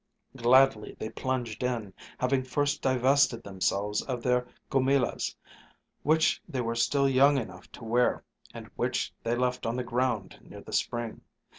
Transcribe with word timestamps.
Gladly 0.35 0.95
they 0.97 1.11
plunged 1.11 1.61
in, 1.61 1.93
having 2.17 2.41
first 2.43 2.81
divested 2.81 3.43
them 3.43 3.61
selves 3.61 4.01
of 4.01 4.23
their 4.23 4.47
goomillahs, 4.71 5.35
which 6.01 6.41
they 6.49 6.59
were 6.59 6.73
still 6.73 7.07
young 7.07 7.37
enough 7.37 7.71
to 7.73 7.83
wear, 7.83 8.23
and 8.51 8.65
which 8.75 9.13
they 9.23 9.35
left 9.35 9.67
on 9.67 9.75
the 9.75 9.83
ground 9.83 10.39
near 10.41 10.61
the 10.61 10.73
spring. 10.73 11.21